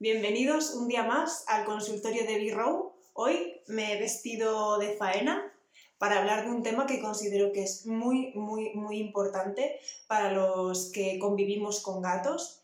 [0.00, 2.94] Bienvenidos un día más al consultorio de B-Row.
[3.12, 5.54] Hoy me he vestido de faena
[5.98, 9.78] para hablar de un tema que considero que es muy, muy, muy importante
[10.08, 12.60] para los que convivimos con gatos,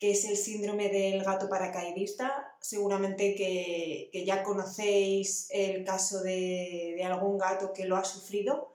[0.00, 2.56] que es el síndrome del gato paracaidista.
[2.60, 8.74] Seguramente que, ya conocéis el caso de, algún gato que lo ha sufrido.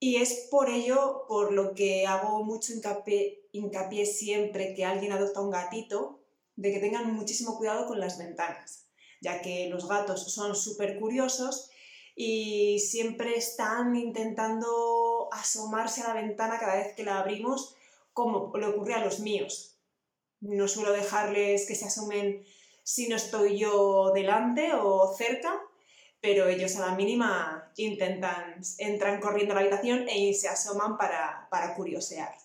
[0.00, 2.72] Y es por ello por lo que hago mucho
[3.52, 6.23] hincapié siempre que alguien adopta un gatito
[6.56, 8.86] de que tengan muchísimo cuidado con las ventanas,
[9.20, 11.70] ya que los gatos son súper curiosos
[12.16, 17.76] y siempre están intentando asomarse a la ventana cada vez que la abrimos,
[18.12, 19.78] como le ocurre a los míos.
[20.40, 22.44] No suelo dejarles que se asomen
[22.82, 25.60] si no estoy yo delante o cerca,
[26.20, 31.48] pero ellos a la mínima intentan, entran corriendo a la habitación e se asoman para,
[31.50, 32.43] para curiosear.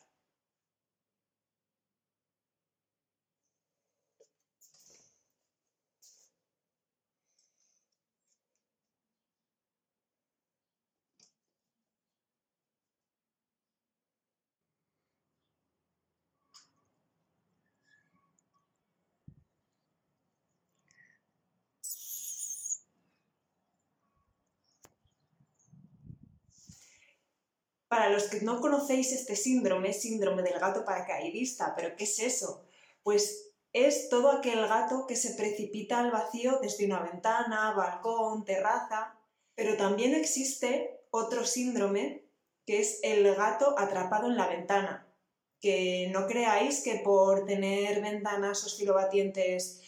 [27.90, 32.64] Para los que no conocéis este síndrome, síndrome del gato paracaidista, pero ¿qué es eso?
[33.02, 39.16] Pues es todo aquel gato que se precipita al vacío desde una ventana, balcón, terraza,
[39.56, 42.26] pero también existe otro síndrome
[42.68, 45.08] que es el gato atrapado en la ventana.
[45.60, 49.82] Que no creáis que por tener ventanas oscilobatientes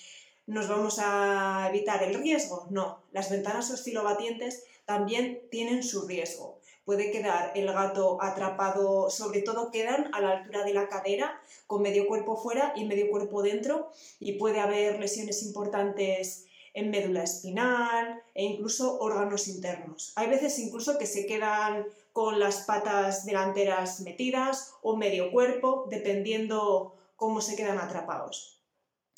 [0.48, 2.66] nos vamos a evitar el riesgo.
[2.72, 9.72] No, las ventanas oscilobatientes también tienen su riesgo puede quedar el gato atrapado, sobre todo
[9.72, 13.90] quedan a la altura de la cadera, con medio cuerpo fuera y medio cuerpo dentro,
[14.20, 20.14] y puede haber lesiones importantes en médula espinal e incluso órganos internos.
[20.16, 26.96] Hay veces incluso que se quedan con las patas delanteras metidas o medio cuerpo, dependiendo
[27.16, 28.61] cómo se quedan atrapados.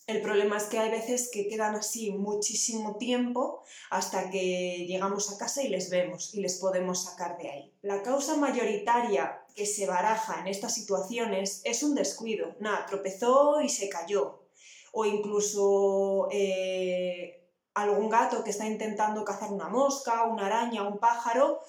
[0.05, 5.37] El problema es que hay veces que quedan así muchísimo tiempo hasta que llegamos a
[5.37, 7.73] casa y les vemos y les podemos sacar de ahí.
[7.81, 12.53] La causa mayoritaria que se baraja en estas situaciones es un descuido.
[12.59, 14.43] Nada, tropezó y se cayó.
[14.91, 21.61] O incluso eh, algún gato que está intentando cazar una mosca, una araña, un pájaro,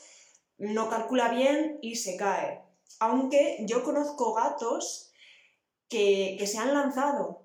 [0.58, 2.64] no calcula bien y se cae.
[2.98, 5.12] Aunque yo conozco gatos
[5.88, 7.43] que, que se han lanzado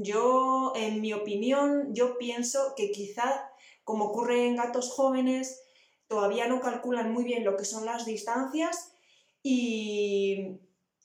[0.00, 3.50] yo, en mi opinión, yo pienso que quizá,
[3.84, 5.62] como ocurre en gatos jóvenes,
[6.08, 8.92] todavía no calculan muy bien lo que son las distancias
[9.42, 10.58] y,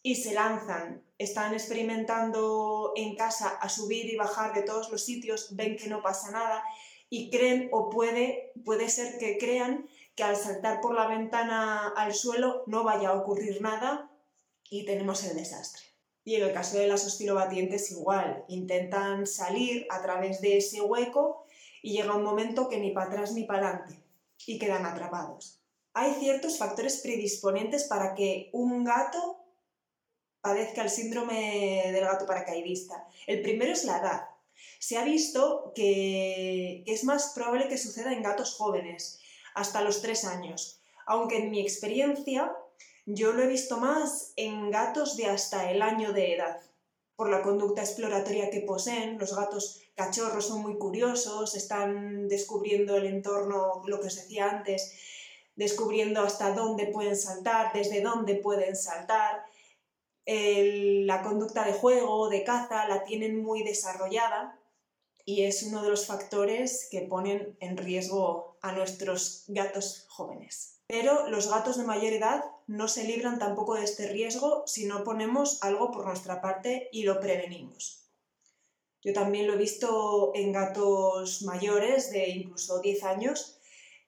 [0.04, 1.04] se lanzan.
[1.18, 6.02] Están experimentando en casa a subir y bajar de todos los sitios, ven que no
[6.02, 6.64] pasa nada
[7.10, 12.14] y creen o puede, puede ser que crean que al saltar por la ventana al
[12.14, 14.10] suelo no vaya a ocurrir nada
[14.70, 15.87] y tenemos el desastre.
[16.28, 21.46] Y en el caso de las oscilobatientes igual, intentan salir a través de ese hueco
[21.82, 24.04] y llega un momento que ni para atrás ni para adelante
[24.46, 25.62] y quedan atrapados.
[25.94, 29.38] Hay ciertos factores predisponentes para que un gato
[30.42, 33.08] padezca el síndrome del gato paracaidista.
[33.26, 34.22] El primero es la edad.
[34.80, 39.22] Se ha visto que es más probable que suceda en gatos jóvenes,
[39.56, 42.54] hasta los 3 años, aunque en mi experiencia
[43.10, 46.60] yo lo he visto más en gatos de hasta el año de edad.
[47.16, 53.06] Por la conducta exploratoria que poseen, los gatos cachorros son muy curiosos, están descubriendo el
[53.06, 54.94] entorno, lo que os decía antes,
[55.56, 59.46] descubriendo hasta dónde pueden saltar, desde dónde pueden saltar.
[60.26, 64.60] la conducta de juego, de caza, la tienen muy desarrollada
[65.24, 70.77] y es uno de los factores que ponen en riesgo a nuestros gatos jóvenes.
[70.88, 75.04] Pero los gatos de mayor edad no se libran tampoco de este riesgo si no
[75.04, 78.06] ponemos algo por nuestra parte y lo prevenimos.
[79.02, 83.60] Yo también lo he visto en gatos mayores de incluso 10 años,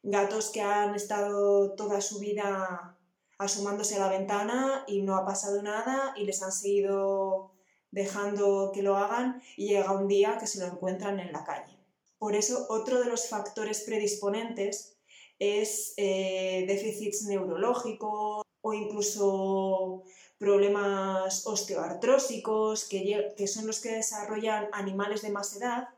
[0.04, 2.98] gatos que han estado toda su vida
[3.38, 7.52] asomándose a la ventana y no ha pasado nada y les han seguido
[7.92, 11.78] dejando que lo hagan y llega un día que se lo encuentran en la calle.
[12.18, 14.99] Por eso, otro de los factores predisponentes
[15.40, 20.04] es eh, déficits neurológicos o incluso
[20.38, 25.90] problemas osteoartrósicos, que, son los que desarrollan animales de más edad,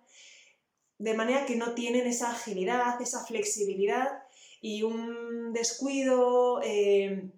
[0.97, 4.23] de manera que no tienen esa agilidad, esa flexibilidad
[4.61, 7.31] y un descuido eh,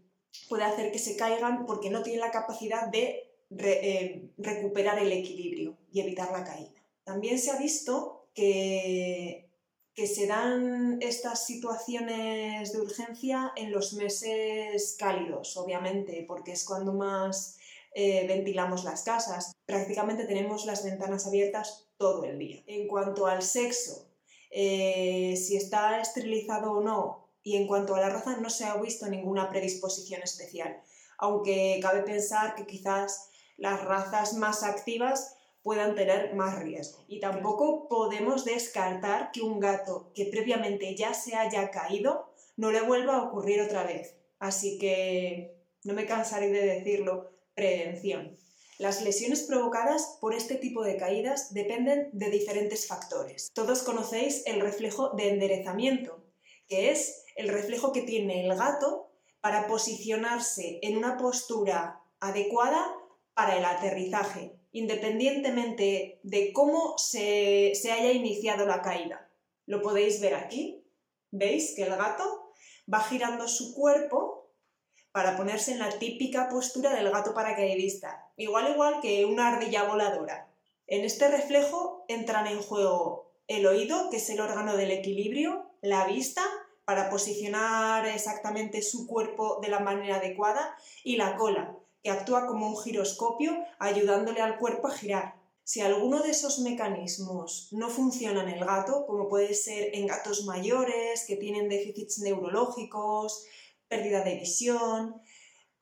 [0.49, 5.77] puede hacer que se caigan porque no tienen la capacidad de eh, recuperar el equilibrio
[5.91, 6.83] y evitar la caída.
[7.03, 9.49] También se ha visto que,
[9.95, 16.93] que se dan estas situaciones de urgencia en los meses cálidos, obviamente, porque es cuando
[16.93, 17.57] más
[17.93, 19.53] eh, ventilamos las casas.
[19.65, 22.63] Prácticamente tenemos las ventanas abiertas todo el día.
[22.65, 24.09] En cuanto al sexo,
[24.49, 28.75] eh, si está esterilizado o no, y en cuanto a la raza, no se ha
[28.77, 30.81] visto ninguna predisposición especial,
[31.17, 37.03] aunque cabe pensar que quizás las razas más activas puedan tener más riesgo.
[37.07, 42.81] Y tampoco podemos descartar que un gato que previamente ya se haya caído no le
[42.81, 44.15] vuelva a ocurrir otra vez.
[44.39, 48.37] Así que no me cansaré de decirlo, prevención.
[48.79, 53.49] Las lesiones provocadas por este tipo de caídas dependen de diferentes factores.
[53.53, 56.23] Todos conocéis el reflejo de enderezamiento,
[56.67, 59.11] que es el reflejo que tiene el gato
[59.41, 62.95] para posicionarse en una postura adecuada
[63.33, 69.29] para el aterrizaje, independientemente de cómo se, haya iniciado la caída.
[69.65, 70.83] Lo podéis ver aquí.
[71.31, 72.51] ¿Veis que el gato
[72.91, 74.51] va girando su cuerpo
[75.11, 80.51] para ponerse en la típica postura del gato paracaidista, igual igual que una ardilla voladora.
[80.87, 86.07] En este reflejo entran en juego el oído, que es el órgano del equilibrio, la
[86.07, 86.41] vista,
[86.85, 92.67] para posicionar exactamente su cuerpo de la manera adecuada, y la cola, que actúa como
[92.67, 95.35] un giroscopio ayudándole al cuerpo a girar.
[95.63, 100.43] Si alguno de esos mecanismos no funciona en el gato, como puede ser en gatos
[100.43, 103.45] mayores que tienen déficits neurológicos,
[103.87, 105.21] pérdida de visión,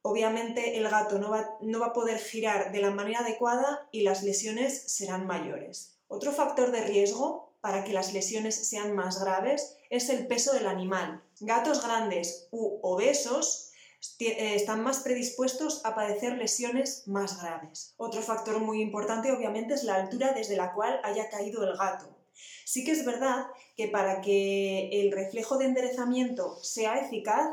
[0.04, 4.02] obviamente el gato no va, no va, a poder girar de la manera adecuada y
[4.02, 5.98] las lesiones serán mayores.
[6.08, 10.68] Otro factor de riesgo para que las lesiones sean más graves es el peso del
[10.68, 11.24] animal.
[11.40, 13.71] Gatos grandes u obesos
[14.20, 17.94] están más predispuestos a padecer lesiones más graves.
[17.98, 22.18] Otro factor muy importante obviamente es la altura desde la cual haya caído el gato.
[22.66, 27.48] Sí que es verdad que para que el reflejo de enderezamiento sea eficaz,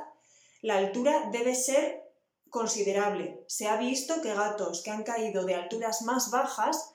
[0.63, 2.03] la altura debe ser
[2.51, 3.45] considerable.
[3.47, 6.95] Se ha visto que gatos que han caído de alturas más bajas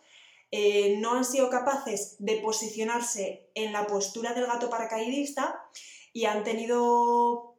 [0.51, 5.63] eh, no han sido capaces de posicionarse en la postura del gato paracaidista
[6.11, 7.52] y han tenido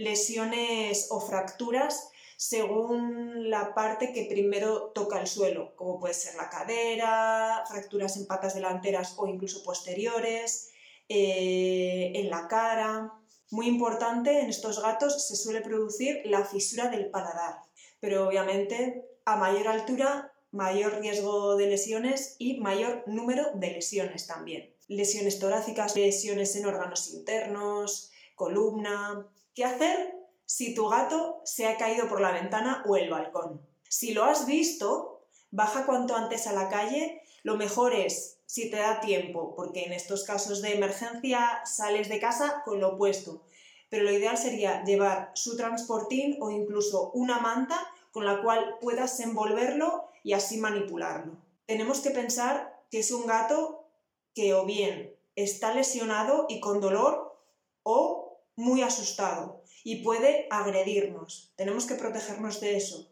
[0.00, 6.48] lesiones o fracturas según la parte que primero toca el suelo, como puede ser la
[6.48, 10.70] cadera, fracturas en patas delanteras o incluso posteriores,
[11.06, 13.12] eh, en la cara.
[13.50, 17.56] Muy importante, en estos gatos se suele producir la fisura del paladar,
[18.00, 24.74] pero obviamente a mayor altura, mayor riesgo de lesiones y mayor número de lesiones también.
[24.88, 30.14] Lesiones torácicas, lesiones en órganos internos, columna, ¿Qué hacer
[30.46, 33.60] si tu gato se ha caído por la ventana o el balcón?
[33.88, 37.22] Si lo has visto, baja cuanto antes a la calle.
[37.42, 42.20] Lo mejor es, si te da tiempo, porque en estos casos de emergencia sales de
[42.20, 43.42] casa con lo opuesto.
[43.88, 47.76] Pero lo ideal sería llevar su transportín o incluso una manta
[48.12, 51.38] con la cual puedas envolverlo y así manipularlo.
[51.66, 53.88] Tenemos que pensar que es un gato
[54.34, 57.36] que o bien está lesionado y con dolor
[57.82, 58.19] o
[58.60, 61.52] muy asustado y puede agredirnos.
[61.56, 63.10] Tenemos que protegernos de eso.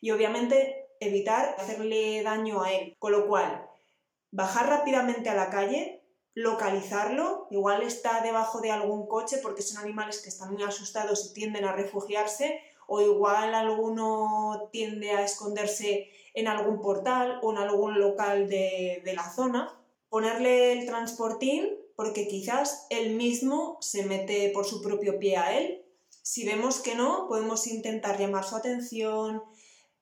[0.00, 2.96] Y obviamente evitar hacerle daño a él.
[2.98, 3.66] Con lo cual,
[4.30, 6.02] bajar rápidamente a la calle,
[6.34, 11.34] localizarlo, igual está debajo de algún coche porque son animales que están muy asustados y
[11.34, 17.98] tienden a refugiarse, o igual alguno tiende a esconderse en algún portal o en algún
[17.98, 19.76] local de, de la zona.
[20.08, 25.84] Ponerle el transportín porque quizás él mismo se mete por su propio pie a él.
[26.22, 29.42] Si vemos que no, podemos intentar llamar su atención,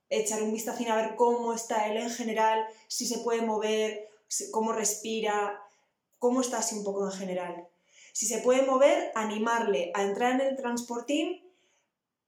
[0.08, 4.10] echar un vistazo a ver cómo está él en general, si se puede mover,
[4.52, 5.60] cómo respira,
[6.20, 7.66] cómo está así un poco en general.
[8.12, 11.42] Si se puede mover, animarle a entrar en el transportín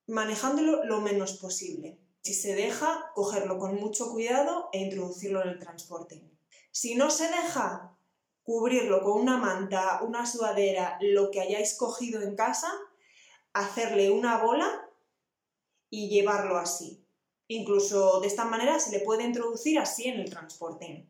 [0.09, 1.97] manejándolo lo menos posible.
[2.23, 6.37] Si se deja, cogerlo con mucho cuidado e introducirlo en el transportín.
[6.73, 7.97] Si no se deja,
[8.51, 12.69] cubrirlo con una manta, una sudadera, lo que hayáis cogido en casa,
[13.53, 14.89] hacerle una bola
[15.89, 17.01] y llevarlo así.
[17.47, 21.07] Incluso de esta manera se le puede introducir así en el transporte.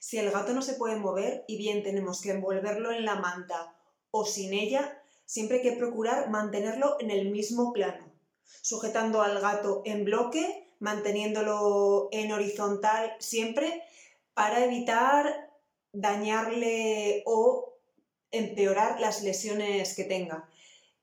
[0.00, 3.76] Si el gato no se puede mover y bien tenemos que envolverlo en la manta
[4.10, 8.12] o sin ella, siempre hay que procurar mantenerlo en el mismo plano,
[8.62, 13.84] sujetando al gato en bloque, manteniéndolo en horizontal siempre
[14.34, 15.47] para evitar
[15.92, 17.74] dañarle o
[18.30, 20.48] empeorar las lesiones que tenga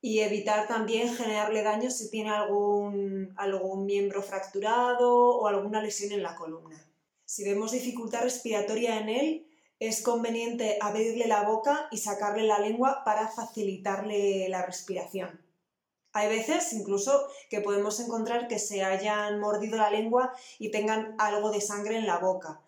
[0.02, 6.22] y evitar también generarle daño si tiene algún, algún miembro fracturado o alguna lesión en
[6.22, 6.88] la columna.
[7.26, 9.48] Si vemos dificultad respiratoria en él,
[9.80, 15.42] es conveniente abrirle la boca y sacarle la lengua para facilitarle la respiración.
[16.14, 21.52] Hay veces incluso que podemos encontrar que se hayan mordido la lengua y tengan algo
[21.52, 22.62] de sangre en la boca.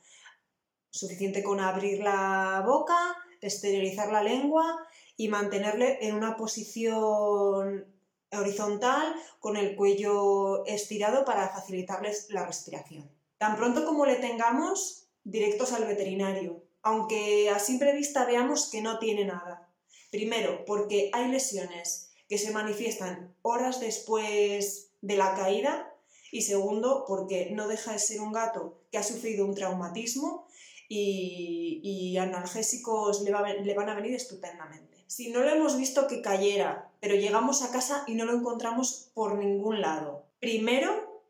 [0.90, 2.98] Suficiente con abrir la boca,
[3.42, 7.86] esterilizar la lengua y mantenerle en una posición
[8.32, 13.10] horizontal con el cuello estirado para facilitarles la respiración.
[13.38, 19.00] Tan pronto como le tengamos, directos al veterinario, aunque a simple vista veamos que no
[19.00, 19.70] tiene nada.
[20.12, 25.94] Primero, porque hay lesiones que se manifiestan horas después de la caída
[26.32, 30.47] y segundo, porque no deja de ser un gato que ha sufrido un traumatismo
[30.88, 33.32] y, analgésicos le,
[33.64, 34.98] le van a venir estupendamente.
[35.08, 39.12] Si no lo hemos visto que cayera, pero llegamos a casa y no lo encontramos
[39.14, 41.24] por ningún lado, primero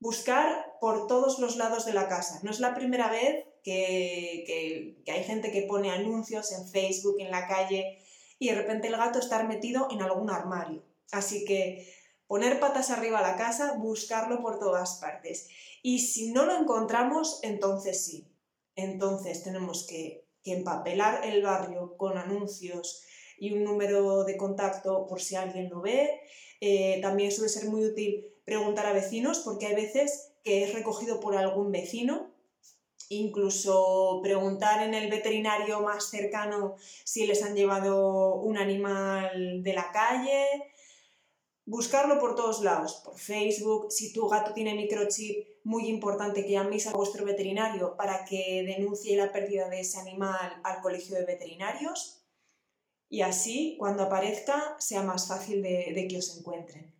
[0.00, 2.40] buscar por todos los lados de la casa.
[2.42, 7.30] No es la primera vez que, que, hay gente que pone anuncios en Facebook, en
[7.30, 7.98] la calle,
[8.38, 10.84] y de repente el gato estar metido en algún armario.
[11.10, 11.92] Así que
[12.26, 15.48] poner patas arriba a la casa, buscarlo por todas partes.
[15.82, 18.26] Y si no lo encontramos, entonces sí.
[18.76, 23.02] Entonces tenemos que, empapelar el barrio con anuncios
[23.36, 26.20] y un número de contacto por si alguien lo ve.
[26.60, 31.18] Eh, también suele ser muy útil preguntar a vecinos porque hay veces que es recogido
[31.18, 32.30] por algún vecino
[33.08, 39.90] incluso preguntar en el veterinario más cercano si les han llevado un animal de la
[39.92, 40.46] calle,
[41.66, 46.86] buscarlo por todos lados, por Facebook, si tu gato tiene microchip, muy importante que llaméis
[46.86, 52.22] a vuestro veterinario para que denuncie la pérdida de ese animal al colegio de veterinarios
[53.08, 56.94] y así cuando aparezca sea más fácil de, de que os encuentren.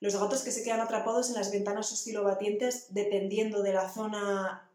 [0.00, 4.68] Los gatos que se quedan atrapados en las ventanas oscilobatientes, dependiendo de la zona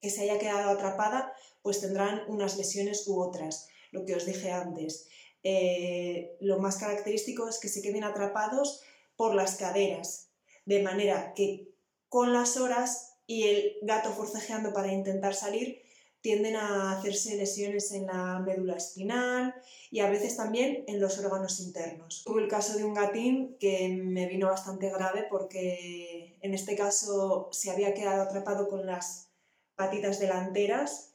[0.00, 4.52] que se haya quedado atrapada, pues tendrán unas lesiones u otras, lo que os dije
[4.52, 5.08] antes.
[5.42, 8.82] Eh, lo más característico es que se queden atrapados
[9.16, 10.30] por las caderas,
[10.64, 11.68] de manera que
[12.08, 15.82] con las horas y el gato forcejeando para intentar salir,
[16.20, 19.54] tienden a hacerse lesiones en la médula espinal
[19.90, 22.22] y a veces también en los órganos internos.
[22.24, 27.48] Tuve el caso de un gatín que me vino bastante grave porque en este caso
[27.52, 29.30] se había quedado atrapado con las
[29.76, 31.14] patitas delanteras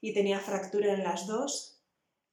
[0.00, 1.73] y tenía fractura en las dos.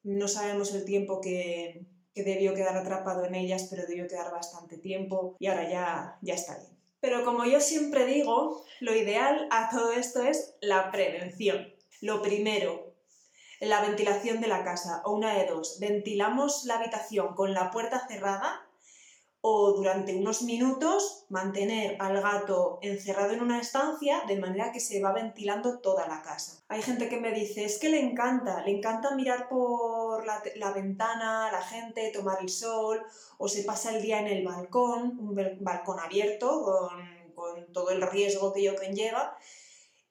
[0.04, 5.36] No sabemos el tiempo que, debió quedar atrapado en ellas, pero debió quedar bastante tiempo
[5.40, 6.78] y ahora ya, ya está bien.
[7.00, 11.74] Pero como yo siempre digo, lo ideal a todo esto es la prevención.
[12.00, 12.94] Lo primero,
[13.60, 18.08] la ventilación de la casa, o una de dos, ventilamos la habitación con la puerta
[18.08, 18.68] cerrada
[19.42, 25.02] o durante unos minutos mantener al gato encerrado en una estancia de manera que se
[25.02, 26.64] va ventilando toda la casa.
[26.68, 31.52] Hay gente que me dice, es que le encanta, le encanta mirar por la, ventana
[31.52, 33.02] la gente, tomar el sol,
[33.40, 38.02] o se pasa el día en el balcón, un balcón abierto con, con todo el
[38.04, 39.36] riesgo que ello conlleva.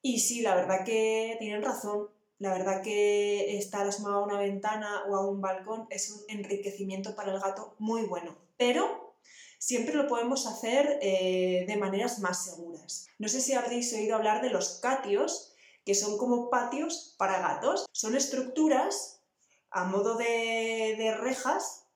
[0.03, 2.09] Y sí, la verdad que tienen razón.
[2.39, 7.15] La verdad que estar asomado a una ventana o a un balcón es un enriquecimiento
[7.15, 8.35] para el gato muy bueno.
[8.57, 9.10] Pero
[9.61, 13.07] siempre lo podemos hacer eh, de maneras más seguras.
[13.19, 15.53] No sé si habréis oído hablar de los catios,
[15.85, 17.87] que son como patios para gatos.
[17.93, 19.23] Son estructuras
[19.71, 21.87] a modo de, rejas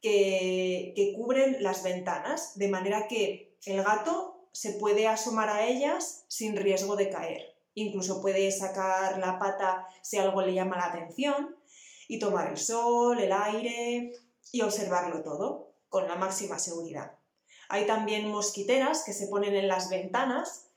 [0.00, 6.24] que, que cubren las ventanas, de manera que el gato se puede asomar a ellas
[6.28, 7.56] sin riesgo de caer.
[7.74, 11.56] Incluso puede sacar la pata si algo le llama la atención
[12.06, 14.12] y tomar el sol, el aire
[14.52, 17.12] y observarlo todo con la máxima seguridad.
[17.68, 20.68] Hay también mosquiteras que se ponen en las ventanas,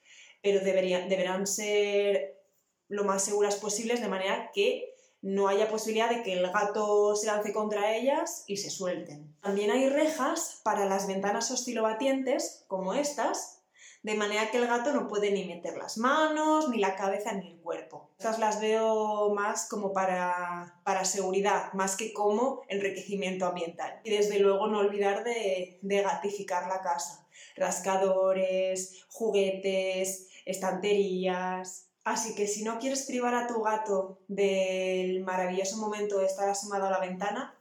[0.42, 2.42] pero deberían, deberán ser
[2.88, 4.92] lo más seguras posibles de manera que
[5.22, 9.36] no haya posibilidad de que el gato se lance contra ellas y se suelten.
[9.42, 13.61] También hay rejas para las ventanas oscilobatientes, como estas,
[14.04, 17.52] de manera que el gato no puede ni meter las manos, ni la cabeza, ni
[17.52, 18.10] el cuerpo.
[18.18, 24.00] Estas las veo más como para, para seguridad, más que como enriquecimiento ambiental.
[24.04, 27.28] Y desde luego no olvidar de, de gatificar la casa.
[27.56, 36.18] Rascadores, juguetes, estanterías, Así que si no quieres privar a tu gato del maravilloso momento
[36.18, 37.56] de estar asomado a la ventana,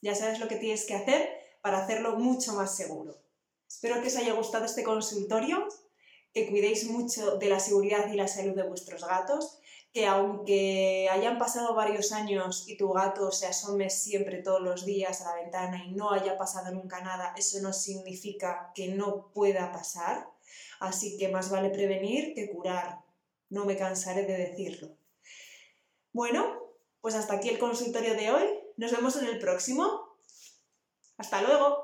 [0.00, 1.28] ya sabes lo que tienes que hacer
[1.62, 3.21] para hacerlo mucho más seguro.
[3.72, 5.66] Espero que os haya gustado este consultorio,
[6.34, 9.58] que cuidéis mucho de la seguridad y la salud de vuestros gatos,
[9.94, 15.22] que aunque hayan pasado varios años y tu gato se asome siempre todos los días
[15.22, 19.72] a la ventana y no haya pasado nunca nada, eso no significa que no pueda
[19.72, 20.28] pasar.
[20.78, 23.00] Así que más vale prevenir que curar.
[23.48, 24.90] No me cansaré de decirlo.
[26.12, 26.60] Bueno,
[27.00, 28.44] pues hasta aquí el consultorio de hoy.
[28.76, 30.18] Nos vemos en el próximo.
[31.16, 31.81] Hasta luego.